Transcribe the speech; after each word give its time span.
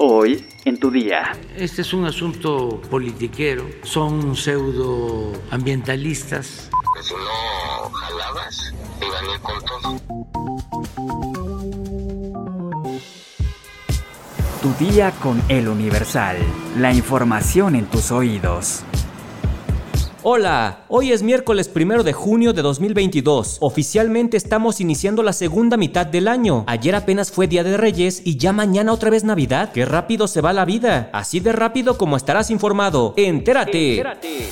Hoy 0.00 0.46
en 0.64 0.78
tu 0.78 0.92
día. 0.92 1.32
Este 1.56 1.82
es 1.82 1.92
un 1.92 2.04
asunto 2.04 2.80
politiquero, 2.88 3.68
son 3.82 4.36
pseudoambientalistas. 4.36 6.70
Que 6.94 7.02
si 7.02 7.14
no 7.14 7.90
jalabas, 7.90 8.72
iban 9.00 9.24
a 9.24 9.34
ir 9.34 9.40
con 9.40 9.60
todo. 9.64 10.00
Tu 14.62 14.72
día 14.84 15.10
con 15.20 15.42
el 15.48 15.66
Universal. 15.66 16.36
La 16.76 16.92
información 16.92 17.74
en 17.74 17.86
tus 17.86 18.12
oídos. 18.12 18.84
Hola, 20.30 20.84
hoy 20.88 21.12
es 21.12 21.22
miércoles 21.22 21.68
primero 21.68 22.04
de 22.04 22.12
junio 22.12 22.52
de 22.52 22.60
2022. 22.60 23.56
Oficialmente 23.62 24.36
estamos 24.36 24.78
iniciando 24.78 25.22
la 25.22 25.32
segunda 25.32 25.78
mitad 25.78 26.04
del 26.04 26.28
año. 26.28 26.64
Ayer 26.66 26.94
apenas 26.94 27.32
fue 27.32 27.46
Día 27.46 27.64
de 27.64 27.78
Reyes 27.78 28.20
y 28.26 28.36
ya 28.36 28.52
mañana 28.52 28.92
otra 28.92 29.08
vez 29.08 29.24
Navidad. 29.24 29.72
Qué 29.72 29.86
rápido 29.86 30.28
se 30.28 30.42
va 30.42 30.52
la 30.52 30.66
vida. 30.66 31.08
Así 31.14 31.40
de 31.40 31.52
rápido 31.52 31.96
como 31.96 32.14
estarás 32.18 32.50
informado. 32.50 33.14
Entérate. 33.16 33.92
Entérate. 33.92 34.50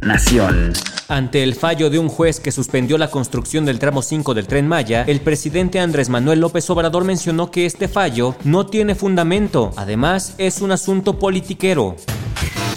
Nación. 0.00 0.72
Ante 1.08 1.42
el 1.42 1.54
fallo 1.54 1.90
de 1.90 1.98
un 1.98 2.08
juez 2.08 2.40
que 2.40 2.50
suspendió 2.50 2.96
la 2.96 3.10
construcción 3.10 3.66
del 3.66 3.78
tramo 3.78 4.00
5 4.00 4.32
del 4.32 4.46
tren 4.46 4.66
Maya, 4.66 5.04
el 5.06 5.20
presidente 5.20 5.80
Andrés 5.80 6.08
Manuel 6.08 6.40
López 6.40 6.70
Obrador 6.70 7.04
mencionó 7.04 7.50
que 7.50 7.66
este 7.66 7.88
fallo 7.88 8.36
no 8.44 8.64
tiene 8.64 8.94
fundamento. 8.94 9.70
Además, 9.76 10.34
es 10.38 10.62
un 10.62 10.72
asunto 10.72 11.18
politiquero. 11.18 11.94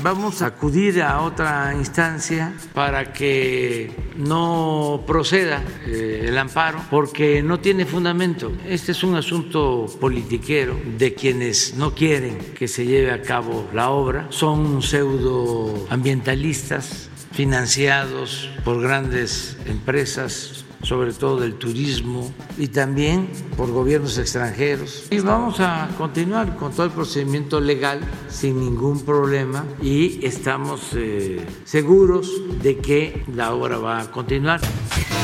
Vamos 0.04 0.44
a 0.44 0.48
acudir 0.48 1.02
a 1.02 1.22
otra 1.22 1.74
instancia 1.76 2.54
para 2.74 3.12
que 3.12 3.92
no 4.16 5.04
proceda 5.08 5.64
eh, 5.86 6.26
el 6.28 6.38
amparo 6.38 6.80
porque 6.90 7.42
no 7.42 7.60
tiene 7.60 7.86
fundamento. 7.86 8.52
Este 8.68 8.92
es 8.92 9.04
un 9.04 9.16
asunto 9.16 9.88
politiquero 10.00 10.80
de 10.98 11.16
quienes 11.16 11.74
no 11.76 11.96
quieren 11.96 12.38
que 12.54 12.68
se 12.68 12.86
lleve 12.86 13.12
a 13.12 13.24
cabo 13.24 13.68
la 13.74 13.90
obra. 13.90 14.28
Son 14.30 14.84
pseudoambientalistas 14.84 17.10
financiados 17.32 18.52
por 18.64 18.80
grandes 18.82 19.58
empresas 19.66 20.64
sobre 20.84 21.14
todo 21.14 21.40
del 21.40 21.56
turismo 21.56 22.32
y 22.58 22.68
también 22.68 23.30
por 23.56 23.72
gobiernos 23.72 24.18
extranjeros. 24.18 25.08
Y 25.12 25.20
vamos 25.20 25.60
a 25.60 25.90
continuar 25.98 26.56
con 26.56 26.72
todo 26.72 26.86
el 26.86 26.92
procedimiento 26.92 27.60
legal 27.60 28.02
sin 28.30 28.60
ningún 28.60 29.02
problema 29.02 29.66
y 29.82 30.26
estamos 30.26 30.82
eh, 30.96 31.46
seguros 31.66 32.30
de 32.62 32.78
que 32.78 33.24
la 33.34 33.54
obra 33.54 33.78
va 33.78 34.02
a 34.02 34.12
continuar. 34.12 34.62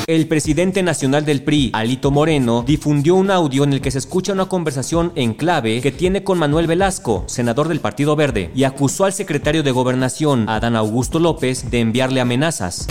El 0.05 0.27
presidente 0.27 0.83
nacional 0.83 1.23
del 1.23 1.43
PRI, 1.43 1.71
Alito 1.73 2.11
Moreno, 2.11 2.63
difundió 2.67 3.15
un 3.15 3.31
audio 3.31 3.63
en 3.63 3.71
el 3.71 3.79
que 3.79 3.89
se 3.89 3.99
escucha 3.99 4.33
una 4.33 4.47
conversación 4.47 5.13
en 5.15 5.33
clave 5.33 5.79
que 5.81 5.93
tiene 5.93 6.25
con 6.25 6.37
Manuel 6.37 6.67
Velasco, 6.67 7.23
senador 7.27 7.69
del 7.69 7.79
Partido 7.79 8.17
Verde, 8.17 8.51
y 8.53 8.65
acusó 8.65 9.05
al 9.05 9.13
secretario 9.13 9.63
de 9.63 9.71
Gobernación, 9.71 10.49
Adán 10.49 10.75
Augusto 10.75 11.19
López, 11.19 11.71
de 11.71 11.79
enviarle 11.79 12.19
amenazas 12.19 12.87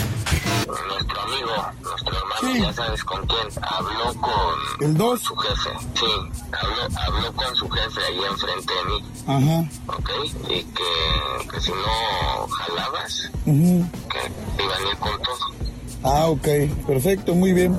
ya 2.61 2.73
sabes 2.73 3.05
con 3.05 3.27
quién, 3.27 3.49
habló 3.63 4.15
con, 4.21 4.87
¿El 4.89 4.95
dos? 4.97 5.21
su 5.21 5.35
jefe, 5.37 5.71
sí, 5.95 6.07
habló, 6.53 6.99
habló 7.07 7.33
con 7.33 7.57
su 7.57 7.69
jefe 7.69 8.01
ahí 8.09 8.21
enfrente 8.31 8.73
de 8.75 8.85
mí, 8.85 9.05
Ajá. 9.27 9.69
¿ok? 9.97 10.11
Y 10.51 10.63
que, 10.65 11.49
que 11.51 11.61
si 11.61 11.71
no 11.71 12.47
jalabas, 12.49 13.31
que 13.45 14.63
iban 14.63 14.85
a 14.87 14.91
ir 14.91 14.97
con 14.99 15.23
todo. 15.23 15.63
Ah, 16.05 16.27
ok. 16.27 16.49
Perfecto, 16.87 17.35
muy 17.35 17.53
bien. 17.53 17.79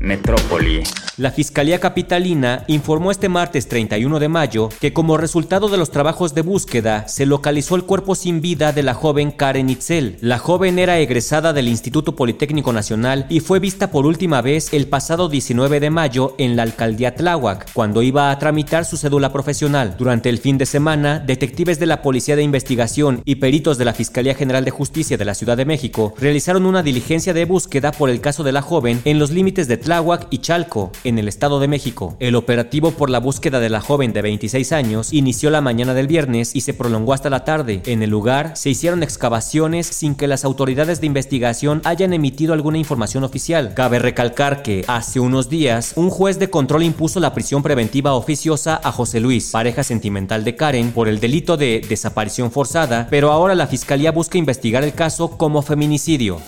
Metrópoli. 0.00 0.82
La 1.22 1.30
Fiscalía 1.30 1.78
Capitalina 1.78 2.64
informó 2.66 3.12
este 3.12 3.28
martes 3.28 3.68
31 3.68 4.18
de 4.18 4.28
mayo 4.28 4.70
que 4.80 4.92
como 4.92 5.16
resultado 5.16 5.68
de 5.68 5.76
los 5.76 5.92
trabajos 5.92 6.34
de 6.34 6.42
búsqueda 6.42 7.06
se 7.06 7.26
localizó 7.26 7.76
el 7.76 7.84
cuerpo 7.84 8.16
sin 8.16 8.40
vida 8.40 8.72
de 8.72 8.82
la 8.82 8.92
joven 8.92 9.30
Karen 9.30 9.70
Itzel. 9.70 10.18
La 10.20 10.40
joven 10.40 10.80
era 10.80 10.98
egresada 10.98 11.52
del 11.52 11.68
Instituto 11.68 12.16
Politécnico 12.16 12.72
Nacional 12.72 13.26
y 13.28 13.38
fue 13.38 13.60
vista 13.60 13.92
por 13.92 14.04
última 14.04 14.42
vez 14.42 14.72
el 14.74 14.88
pasado 14.88 15.28
19 15.28 15.78
de 15.78 15.90
mayo 15.90 16.34
en 16.38 16.56
la 16.56 16.64
alcaldía 16.64 17.14
Tláhuac, 17.14 17.72
cuando 17.72 18.02
iba 18.02 18.32
a 18.32 18.38
tramitar 18.40 18.84
su 18.84 18.96
cédula 18.96 19.32
profesional. 19.32 19.94
Durante 19.96 20.28
el 20.28 20.38
fin 20.38 20.58
de 20.58 20.66
semana, 20.66 21.20
detectives 21.20 21.78
de 21.78 21.86
la 21.86 22.02
Policía 22.02 22.34
de 22.34 22.42
Investigación 22.42 23.22
y 23.24 23.36
peritos 23.36 23.78
de 23.78 23.84
la 23.84 23.94
Fiscalía 23.94 24.34
General 24.34 24.64
de 24.64 24.72
Justicia 24.72 25.16
de 25.16 25.24
la 25.24 25.34
Ciudad 25.34 25.56
de 25.56 25.66
México 25.66 26.14
realizaron 26.18 26.66
una 26.66 26.82
diligencia 26.82 27.32
de 27.32 27.44
búsqueda 27.44 27.92
por 27.92 28.10
el 28.10 28.20
caso 28.20 28.42
de 28.42 28.50
la 28.50 28.60
joven 28.60 29.00
en 29.04 29.20
los 29.20 29.30
límites 29.30 29.68
de 29.68 29.76
Tláhuac 29.76 30.26
y 30.30 30.38
Chalco 30.38 30.90
el 31.18 31.28
Estado 31.28 31.60
de 31.60 31.68
México. 31.68 32.16
El 32.18 32.34
operativo 32.34 32.92
por 32.92 33.10
la 33.10 33.20
búsqueda 33.20 33.60
de 33.60 33.70
la 33.70 33.80
joven 33.80 34.12
de 34.12 34.22
26 34.22 34.72
años 34.72 35.12
inició 35.12 35.50
la 35.50 35.60
mañana 35.60 35.94
del 35.94 36.06
viernes 36.06 36.54
y 36.54 36.60
se 36.62 36.74
prolongó 36.74 37.12
hasta 37.12 37.30
la 37.30 37.44
tarde. 37.44 37.82
En 37.86 38.02
el 38.02 38.10
lugar 38.10 38.56
se 38.56 38.70
hicieron 38.70 39.02
excavaciones 39.02 39.86
sin 39.86 40.14
que 40.14 40.26
las 40.26 40.44
autoridades 40.44 41.00
de 41.00 41.06
investigación 41.06 41.82
hayan 41.84 42.12
emitido 42.12 42.52
alguna 42.52 42.78
información 42.78 43.24
oficial. 43.24 43.74
Cabe 43.74 43.98
recalcar 43.98 44.62
que 44.62 44.84
hace 44.88 45.20
unos 45.20 45.48
días 45.48 45.92
un 45.96 46.10
juez 46.10 46.38
de 46.38 46.50
control 46.50 46.82
impuso 46.82 47.20
la 47.20 47.34
prisión 47.34 47.62
preventiva 47.62 48.14
oficiosa 48.14 48.80
a 48.82 48.92
José 48.92 49.20
Luis, 49.20 49.50
pareja 49.50 49.82
sentimental 49.82 50.44
de 50.44 50.56
Karen, 50.56 50.92
por 50.92 51.08
el 51.08 51.20
delito 51.20 51.56
de 51.56 51.84
desaparición 51.88 52.50
forzada, 52.50 53.06
pero 53.10 53.32
ahora 53.32 53.54
la 53.54 53.66
fiscalía 53.66 54.12
busca 54.12 54.38
investigar 54.38 54.84
el 54.84 54.94
caso 54.94 55.36
como 55.36 55.62
feminicidio. 55.62 56.38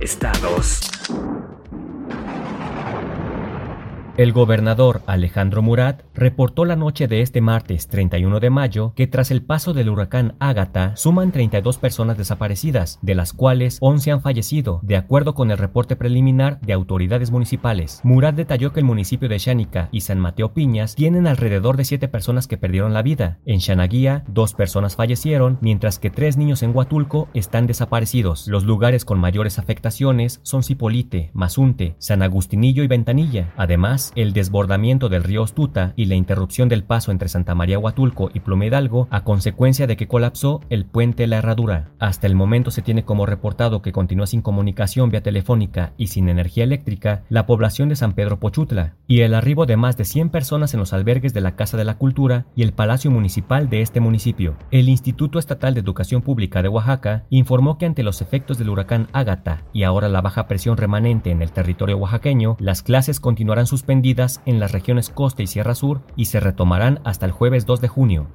Estados. 0.00 0.80
El 4.16 4.32
gobernador 4.32 5.02
Alejandro 5.08 5.60
Murat 5.60 6.02
reportó 6.14 6.64
la 6.64 6.76
noche 6.76 7.08
de 7.08 7.20
este 7.20 7.40
martes 7.40 7.88
31 7.88 8.38
de 8.38 8.48
mayo 8.48 8.92
que 8.94 9.08
tras 9.08 9.32
el 9.32 9.42
paso 9.42 9.74
del 9.74 9.88
huracán 9.88 10.36
Ágata 10.38 10.94
suman 10.94 11.32
32 11.32 11.78
personas 11.78 12.16
desaparecidas, 12.16 13.00
de 13.02 13.16
las 13.16 13.32
cuales 13.32 13.78
11 13.80 14.12
han 14.12 14.20
fallecido, 14.20 14.78
de 14.84 14.96
acuerdo 14.96 15.34
con 15.34 15.50
el 15.50 15.58
reporte 15.58 15.96
preliminar 15.96 16.60
de 16.60 16.74
autoridades 16.74 17.32
municipales. 17.32 18.02
Murat 18.04 18.36
detalló 18.36 18.72
que 18.72 18.78
el 18.78 18.86
municipio 18.86 19.28
de 19.28 19.40
Xánica 19.40 19.88
y 19.90 20.02
San 20.02 20.20
Mateo 20.20 20.54
Piñas 20.54 20.94
tienen 20.94 21.26
alrededor 21.26 21.76
de 21.76 21.84
7 21.84 22.06
personas 22.06 22.46
que 22.46 22.56
perdieron 22.56 22.94
la 22.94 23.02
vida. 23.02 23.40
En 23.46 23.60
Xanaguía, 23.60 24.22
dos 24.28 24.54
personas 24.54 24.94
fallecieron, 24.94 25.58
mientras 25.60 25.98
que 25.98 26.10
tres 26.10 26.36
niños 26.36 26.62
en 26.62 26.70
Huatulco 26.72 27.28
están 27.34 27.66
desaparecidos. 27.66 28.46
Los 28.46 28.62
lugares 28.62 29.04
con 29.04 29.18
mayores 29.18 29.58
afectaciones 29.58 30.38
son 30.44 30.62
Cipolite, 30.62 31.32
Mazunte, 31.34 31.96
San 31.98 32.22
Agustinillo 32.22 32.84
y 32.84 32.86
Ventanilla. 32.86 33.52
Además, 33.56 34.03
el 34.14 34.32
desbordamiento 34.32 35.08
del 35.08 35.24
río 35.24 35.42
Ostuta 35.42 35.92
y 35.96 36.06
la 36.06 36.14
interrupción 36.14 36.68
del 36.68 36.84
paso 36.84 37.10
entre 37.10 37.28
Santa 37.28 37.54
María 37.54 37.78
Huatulco 37.78 38.30
y 38.32 38.40
Pluma 38.40 38.66
Hidalgo 38.66 39.08
a 39.10 39.24
consecuencia 39.24 39.86
de 39.86 39.96
que 39.96 40.08
colapsó 40.08 40.60
el 40.70 40.84
puente 40.84 41.26
La 41.26 41.38
Herradura. 41.38 41.90
Hasta 41.98 42.26
el 42.26 42.34
momento 42.34 42.70
se 42.70 42.82
tiene 42.82 43.04
como 43.04 43.26
reportado 43.26 43.82
que 43.82 43.92
continúa 43.92 44.26
sin 44.26 44.42
comunicación 44.42 45.10
vía 45.10 45.22
telefónica 45.22 45.92
y 45.96 46.08
sin 46.08 46.28
energía 46.28 46.64
eléctrica 46.64 47.22
la 47.28 47.46
población 47.46 47.88
de 47.88 47.96
San 47.96 48.12
Pedro 48.12 48.38
Pochutla 48.38 48.94
y 49.06 49.20
el 49.20 49.34
arribo 49.34 49.66
de 49.66 49.76
más 49.76 49.96
de 49.96 50.04
100 50.04 50.30
personas 50.30 50.74
en 50.74 50.80
los 50.80 50.92
albergues 50.92 51.34
de 51.34 51.40
la 51.40 51.56
Casa 51.56 51.76
de 51.76 51.84
la 51.84 51.98
Cultura 51.98 52.46
y 52.54 52.62
el 52.62 52.72
Palacio 52.72 53.10
Municipal 53.10 53.68
de 53.68 53.80
este 53.80 54.00
municipio. 54.00 54.56
El 54.70 54.88
Instituto 54.88 55.38
Estatal 55.38 55.74
de 55.74 55.80
Educación 55.80 56.22
Pública 56.22 56.62
de 56.62 56.68
Oaxaca 56.68 57.24
informó 57.30 57.78
que 57.78 57.86
ante 57.86 58.02
los 58.02 58.22
efectos 58.22 58.58
del 58.58 58.70
huracán 58.70 59.08
Ágata 59.12 59.62
y 59.72 59.84
ahora 59.84 60.08
la 60.08 60.20
baja 60.20 60.46
presión 60.46 60.76
remanente 60.76 61.30
en 61.30 61.42
el 61.42 61.52
territorio 61.52 61.96
oaxaqueño, 61.98 62.56
las 62.58 62.82
clases 62.82 63.20
continuarán 63.20 63.66
suspendidas 63.66 63.93
en 64.46 64.60
las 64.60 64.72
regiones 64.72 65.10
Costa 65.10 65.42
y 65.42 65.46
Sierra 65.46 65.74
Sur 65.74 66.00
y 66.16 66.26
se 66.26 66.40
retomarán 66.40 67.00
hasta 67.04 67.26
el 67.26 67.32
jueves 67.32 67.66
2 67.66 67.80
de 67.80 67.88
junio. 67.88 68.26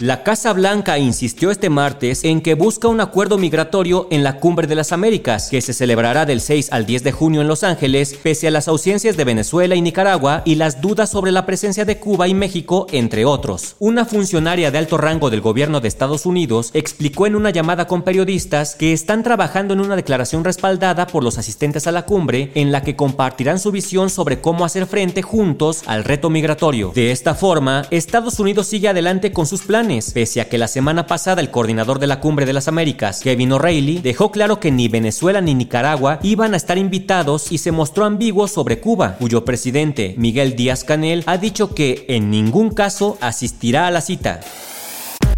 La 0.00 0.22
Casa 0.22 0.52
Blanca 0.52 0.96
insistió 0.96 1.50
este 1.50 1.70
martes 1.70 2.22
en 2.22 2.40
que 2.40 2.54
busca 2.54 2.86
un 2.86 3.00
acuerdo 3.00 3.36
migratorio 3.36 4.06
en 4.12 4.22
la 4.22 4.38
Cumbre 4.38 4.68
de 4.68 4.76
las 4.76 4.92
Américas, 4.92 5.48
que 5.50 5.60
se 5.60 5.72
celebrará 5.72 6.24
del 6.24 6.40
6 6.40 6.68
al 6.70 6.86
10 6.86 7.02
de 7.02 7.10
junio 7.10 7.40
en 7.40 7.48
Los 7.48 7.64
Ángeles, 7.64 8.16
pese 8.22 8.46
a 8.46 8.52
las 8.52 8.68
ausencias 8.68 9.16
de 9.16 9.24
Venezuela 9.24 9.74
y 9.74 9.82
Nicaragua 9.82 10.42
y 10.44 10.54
las 10.54 10.80
dudas 10.80 11.10
sobre 11.10 11.32
la 11.32 11.46
presencia 11.46 11.84
de 11.84 11.98
Cuba 11.98 12.28
y 12.28 12.34
México, 12.34 12.86
entre 12.92 13.24
otros. 13.24 13.74
Una 13.80 14.04
funcionaria 14.04 14.70
de 14.70 14.78
alto 14.78 14.98
rango 14.98 15.30
del 15.30 15.40
gobierno 15.40 15.80
de 15.80 15.88
Estados 15.88 16.26
Unidos 16.26 16.70
explicó 16.74 17.26
en 17.26 17.34
una 17.34 17.50
llamada 17.50 17.88
con 17.88 18.02
periodistas 18.02 18.76
que 18.76 18.92
están 18.92 19.24
trabajando 19.24 19.74
en 19.74 19.80
una 19.80 19.96
declaración 19.96 20.44
respaldada 20.44 21.08
por 21.08 21.24
los 21.24 21.38
asistentes 21.38 21.88
a 21.88 21.92
la 21.92 22.06
cumbre 22.06 22.52
en 22.54 22.70
la 22.70 22.84
que 22.84 22.94
compartirán 22.94 23.58
su 23.58 23.72
visión 23.72 24.10
sobre 24.10 24.40
cómo 24.40 24.64
hacer 24.64 24.86
frente 24.86 25.22
juntos 25.22 25.82
al 25.86 26.04
reto 26.04 26.30
migratorio. 26.30 26.92
De 26.94 27.10
esta 27.10 27.34
forma, 27.34 27.84
Estados 27.90 28.38
Unidos 28.38 28.68
sigue 28.68 28.86
adelante 28.86 29.32
con 29.32 29.44
sus 29.44 29.62
planes 29.62 29.87
pese 29.88 30.42
a 30.42 30.48
que 30.50 30.58
la 30.58 30.68
semana 30.68 31.06
pasada 31.06 31.40
el 31.40 31.50
coordinador 31.50 31.98
de 31.98 32.06
la 32.06 32.20
Cumbre 32.20 32.44
de 32.44 32.52
las 32.52 32.68
Américas, 32.68 33.20
Kevin 33.20 33.52
O'Reilly, 33.52 34.00
dejó 34.00 34.30
claro 34.30 34.60
que 34.60 34.70
ni 34.70 34.86
Venezuela 34.88 35.40
ni 35.40 35.54
Nicaragua 35.54 36.18
iban 36.22 36.52
a 36.52 36.58
estar 36.58 36.76
invitados 36.76 37.50
y 37.52 37.56
se 37.56 37.72
mostró 37.72 38.04
ambiguo 38.04 38.48
sobre 38.48 38.80
Cuba, 38.80 39.16
cuyo 39.18 39.46
presidente, 39.46 40.14
Miguel 40.18 40.56
Díaz 40.56 40.84
Canel, 40.84 41.24
ha 41.26 41.38
dicho 41.38 41.74
que 41.74 42.04
en 42.08 42.30
ningún 42.30 42.70
caso 42.70 43.16
asistirá 43.22 43.86
a 43.86 43.90
la 43.90 44.02
cita. 44.02 44.40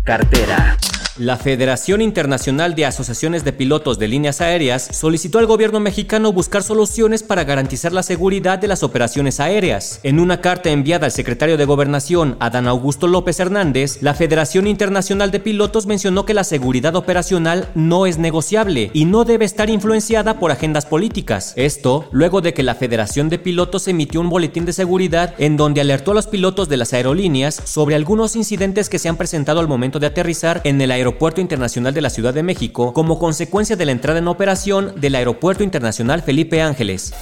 Cartera. 0.02 0.76
La 1.20 1.36
Federación 1.36 2.00
Internacional 2.00 2.74
de 2.74 2.86
Asociaciones 2.86 3.44
de 3.44 3.52
Pilotos 3.52 3.98
de 3.98 4.08
Líneas 4.08 4.40
Aéreas 4.40 4.88
solicitó 4.90 5.38
al 5.38 5.44
gobierno 5.44 5.78
mexicano 5.78 6.32
buscar 6.32 6.62
soluciones 6.62 7.22
para 7.22 7.44
garantizar 7.44 7.92
la 7.92 8.02
seguridad 8.02 8.58
de 8.58 8.68
las 8.68 8.82
operaciones 8.82 9.38
aéreas. 9.38 10.00
En 10.02 10.18
una 10.18 10.40
carta 10.40 10.70
enviada 10.70 11.04
al 11.04 11.12
secretario 11.12 11.58
de 11.58 11.66
Gobernación, 11.66 12.38
Adán 12.40 12.66
Augusto 12.66 13.06
López 13.06 13.38
Hernández, 13.38 13.98
la 14.00 14.14
Federación 14.14 14.66
Internacional 14.66 15.30
de 15.30 15.40
Pilotos 15.40 15.84
mencionó 15.84 16.24
que 16.24 16.32
la 16.32 16.42
seguridad 16.42 16.96
operacional 16.96 17.68
no 17.74 18.06
es 18.06 18.16
negociable 18.16 18.90
y 18.94 19.04
no 19.04 19.24
debe 19.24 19.44
estar 19.44 19.68
influenciada 19.68 20.38
por 20.38 20.52
agendas 20.52 20.86
políticas. 20.86 21.52
Esto 21.56 22.08
luego 22.12 22.40
de 22.40 22.54
que 22.54 22.62
la 22.62 22.76
Federación 22.76 23.28
de 23.28 23.38
Pilotos 23.38 23.88
emitió 23.88 24.22
un 24.22 24.30
boletín 24.30 24.64
de 24.64 24.72
seguridad 24.72 25.34
en 25.36 25.58
donde 25.58 25.82
alertó 25.82 26.12
a 26.12 26.14
los 26.14 26.28
pilotos 26.28 26.70
de 26.70 26.78
las 26.78 26.94
aerolíneas 26.94 27.60
sobre 27.66 27.94
algunos 27.94 28.36
incidentes 28.36 28.88
que 28.88 28.98
se 28.98 29.10
han 29.10 29.18
presentado 29.18 29.60
al 29.60 29.68
momento 29.68 29.98
de 29.98 30.06
aterrizar 30.06 30.62
en 30.64 30.80
el 30.80 30.90
aeropuerto 30.90 31.09
Aeropuerto 31.10 31.40
Internacional 31.40 31.92
de 31.92 32.02
la 32.02 32.10
Ciudad 32.10 32.32
de 32.32 32.44
México 32.44 32.92
como 32.92 33.18
consecuencia 33.18 33.74
de 33.74 33.84
la 33.84 33.90
entrada 33.90 34.20
en 34.20 34.28
operación 34.28 34.94
del 35.00 35.16
Aeropuerto 35.16 35.64
Internacional 35.64 36.22
Felipe 36.22 36.62
Ángeles. 36.62 37.12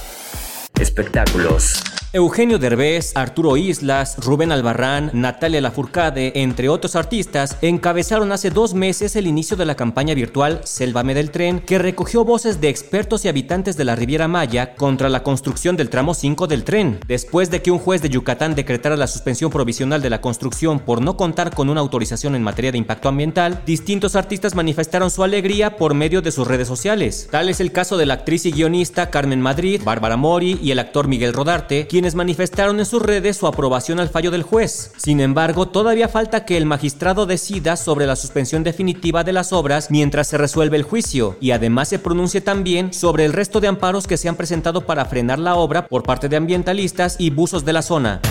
Espectáculos. 0.79 1.81
Eugenio 2.11 2.57
Derbez, 2.57 3.11
Arturo 3.13 3.55
Islas, 3.55 4.15
Rubén 4.17 4.51
Albarrán, 4.51 5.11
Natalia 5.13 5.61
Lafourcade, 5.61 6.31
entre 6.41 6.67
otros 6.67 6.95
artistas, 6.95 7.55
encabezaron 7.61 8.31
hace 8.31 8.49
dos 8.49 8.73
meses 8.73 9.15
el 9.15 9.27
inicio 9.27 9.55
de 9.55 9.67
la 9.67 9.75
campaña 9.75 10.15
virtual 10.15 10.61
Sélvame 10.63 11.13
del 11.13 11.29
Tren, 11.29 11.59
que 11.59 11.77
recogió 11.77 12.25
voces 12.25 12.59
de 12.59 12.69
expertos 12.69 13.25
y 13.25 13.27
habitantes 13.27 13.77
de 13.77 13.83
la 13.85 13.95
Riviera 13.95 14.27
Maya 14.27 14.73
contra 14.73 15.07
la 15.07 15.21
construcción 15.21 15.77
del 15.77 15.91
tramo 15.91 16.15
5 16.15 16.47
del 16.47 16.63
tren. 16.63 16.99
Después 17.07 17.51
de 17.51 17.61
que 17.61 17.69
un 17.69 17.77
juez 17.77 18.01
de 18.01 18.09
Yucatán 18.09 18.55
decretara 18.55 18.97
la 18.97 19.05
suspensión 19.05 19.51
provisional 19.51 20.01
de 20.01 20.09
la 20.09 20.19
construcción 20.19 20.79
por 20.79 21.03
no 21.03 21.15
contar 21.15 21.53
con 21.53 21.69
una 21.69 21.81
autorización 21.81 22.33
en 22.33 22.41
materia 22.41 22.71
de 22.71 22.79
impacto 22.79 23.09
ambiental, 23.09 23.61
distintos 23.67 24.15
artistas 24.15 24.55
manifestaron 24.55 25.11
su 25.11 25.23
alegría 25.23 25.77
por 25.77 25.93
medio 25.93 26.23
de 26.23 26.31
sus 26.31 26.47
redes 26.47 26.67
sociales. 26.67 27.27
Tal 27.29 27.49
es 27.49 27.59
el 27.59 27.71
caso 27.71 27.97
de 27.97 28.07
la 28.07 28.15
actriz 28.15 28.47
y 28.47 28.51
guionista 28.51 29.11
Carmen 29.11 29.41
Madrid, 29.41 29.83
Bárbara 29.85 30.17
Mori 30.17 30.57
y 30.59 30.71
el 30.71 30.79
actor 30.79 31.07
Miguel 31.07 31.33
Rodarte, 31.33 31.87
quienes 31.99 32.15
manifestaron 32.15 32.79
en 32.79 32.85
sus 32.85 33.01
redes 33.01 33.35
su 33.35 33.45
aprobación 33.45 33.99
al 33.99 34.07
fallo 34.07 34.31
del 34.31 34.43
juez. 34.43 34.93
Sin 34.95 35.19
embargo, 35.19 35.67
todavía 35.67 36.07
falta 36.07 36.45
que 36.45 36.55
el 36.55 36.65
magistrado 36.65 37.25
decida 37.25 37.75
sobre 37.75 38.07
la 38.07 38.15
suspensión 38.15 38.63
definitiva 38.63 39.25
de 39.25 39.33
las 39.33 39.51
obras 39.51 39.91
mientras 39.91 40.29
se 40.29 40.37
resuelve 40.37 40.77
el 40.77 40.83
juicio, 40.83 41.35
y 41.41 41.51
además 41.51 41.89
se 41.89 41.99
pronuncie 41.99 42.39
también 42.39 42.93
sobre 42.93 43.25
el 43.25 43.33
resto 43.33 43.59
de 43.59 43.67
amparos 43.67 44.07
que 44.07 44.15
se 44.15 44.29
han 44.29 44.37
presentado 44.37 44.85
para 44.85 45.03
frenar 45.03 45.39
la 45.39 45.55
obra 45.55 45.89
por 45.89 46.03
parte 46.03 46.29
de 46.29 46.37
ambientalistas 46.37 47.17
y 47.19 47.31
buzos 47.31 47.65
de 47.65 47.73
la 47.73 47.81
zona. 47.81 48.21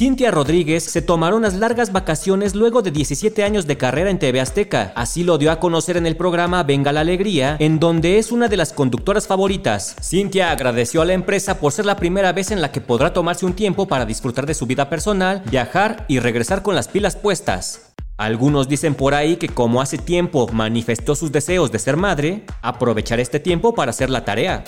Cintia 0.00 0.30
Rodríguez 0.30 0.84
se 0.84 1.02
tomará 1.02 1.36
unas 1.36 1.52
largas 1.52 1.92
vacaciones 1.92 2.54
luego 2.54 2.80
de 2.80 2.90
17 2.90 3.44
años 3.44 3.66
de 3.66 3.76
carrera 3.76 4.08
en 4.08 4.18
TV 4.18 4.40
Azteca. 4.40 4.94
Así 4.96 5.24
lo 5.24 5.36
dio 5.36 5.52
a 5.52 5.60
conocer 5.60 5.98
en 5.98 6.06
el 6.06 6.16
programa 6.16 6.62
Venga 6.62 6.90
la 6.90 7.02
Alegría, 7.02 7.58
en 7.60 7.78
donde 7.78 8.16
es 8.16 8.32
una 8.32 8.48
de 8.48 8.56
las 8.56 8.72
conductoras 8.72 9.26
favoritas. 9.26 9.96
Cintia 10.00 10.52
agradeció 10.52 11.02
a 11.02 11.04
la 11.04 11.12
empresa 11.12 11.60
por 11.60 11.72
ser 11.72 11.84
la 11.84 11.96
primera 11.96 12.32
vez 12.32 12.50
en 12.50 12.62
la 12.62 12.72
que 12.72 12.80
podrá 12.80 13.12
tomarse 13.12 13.44
un 13.44 13.52
tiempo 13.52 13.86
para 13.88 14.06
disfrutar 14.06 14.46
de 14.46 14.54
su 14.54 14.64
vida 14.64 14.88
personal, 14.88 15.42
viajar 15.50 16.06
y 16.08 16.18
regresar 16.18 16.62
con 16.62 16.74
las 16.74 16.88
pilas 16.88 17.16
puestas. 17.16 17.92
Algunos 18.16 18.68
dicen 18.68 18.94
por 18.94 19.12
ahí 19.12 19.36
que 19.36 19.50
como 19.50 19.82
hace 19.82 19.98
tiempo 19.98 20.48
manifestó 20.50 21.14
sus 21.14 21.30
deseos 21.30 21.72
de 21.72 21.78
ser 21.78 21.98
madre, 21.98 22.46
aprovechar 22.62 23.20
este 23.20 23.38
tiempo 23.38 23.74
para 23.74 23.90
hacer 23.90 24.08
la 24.08 24.24
tarea. 24.24 24.64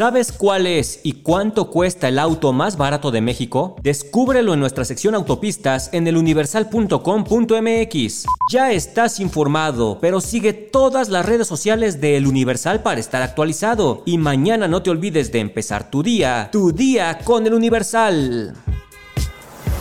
¿Sabes 0.00 0.32
cuál 0.32 0.66
es 0.66 1.00
y 1.02 1.12
cuánto 1.12 1.68
cuesta 1.68 2.08
el 2.08 2.18
auto 2.18 2.54
más 2.54 2.78
barato 2.78 3.10
de 3.10 3.20
México? 3.20 3.76
Descúbrelo 3.82 4.54
en 4.54 4.60
nuestra 4.60 4.86
sección 4.86 5.14
autopistas 5.14 5.90
en 5.92 6.06
eluniversal.com.mx. 6.06 8.24
Ya 8.50 8.72
estás 8.72 9.20
informado, 9.20 9.98
pero 10.00 10.22
sigue 10.22 10.54
todas 10.54 11.10
las 11.10 11.26
redes 11.26 11.46
sociales 11.46 12.00
de 12.00 12.16
El 12.16 12.26
Universal 12.26 12.82
para 12.82 12.98
estar 12.98 13.20
actualizado. 13.20 14.02
Y 14.06 14.16
mañana 14.16 14.68
no 14.68 14.82
te 14.82 14.88
olvides 14.88 15.32
de 15.32 15.40
empezar 15.40 15.90
tu 15.90 16.02
día, 16.02 16.48
tu 16.50 16.72
día 16.72 17.18
con 17.18 17.46
El 17.46 17.52
Universal. 17.52 18.54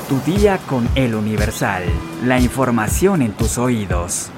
Tu 0.09 0.19
día 0.29 0.57
con 0.67 0.89
El 0.95 1.15
Universal. 1.15 1.83
La 2.25 2.41
información 2.41 3.21
en 3.21 3.31
tus 3.31 3.57
oídos. 3.57 4.31